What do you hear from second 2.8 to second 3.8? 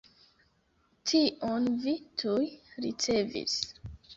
ricevis.